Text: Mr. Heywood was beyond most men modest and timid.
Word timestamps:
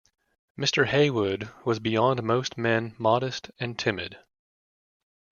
Mr. 0.57 0.87
Heywood 0.87 1.49
was 1.63 1.77
beyond 1.79 2.23
most 2.23 2.57
men 2.57 2.95
modest 2.97 3.51
and 3.59 3.77
timid. 3.77 4.17